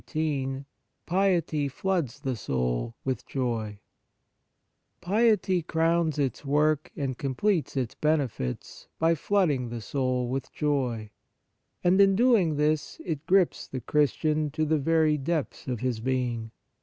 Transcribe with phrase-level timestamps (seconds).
[0.09, 0.65] XVIII
[1.05, 3.81] PIETY FLOODS THE SOUL WITH JOY
[4.99, 11.11] PIETY crowns its work and com pletes its benefits by flooding the soul with joy;
[11.83, 16.49] and, in doing this, it grips the Christian to the very depths of his being.